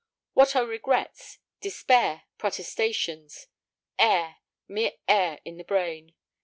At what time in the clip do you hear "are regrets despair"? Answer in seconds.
0.55-2.23